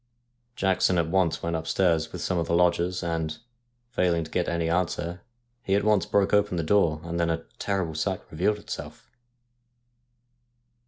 Jackson 0.55 0.97
at 0.97 1.11
once 1.11 1.43
went 1.43 1.55
upstairs 1.55 2.11
with 2.11 2.21
some 2.23 2.39
of 2.39 2.47
the 2.47 2.55
lodgers, 2.55 3.03
and, 3.03 3.37
failing 3.91 4.23
to 4.23 4.31
get 4.31 4.49
any 4.49 4.67
answer, 4.67 5.21
he 5.61 5.75
at 5.75 5.83
once 5.83 6.07
broke 6.07 6.33
open 6.33 6.57
the 6.57 6.63
door, 6.63 6.99
and 7.03 7.19
then 7.19 7.29
a 7.29 7.43
terrible 7.59 7.93
sight 7.93 8.21
revealed 8.31 8.57
itself. 8.57 9.11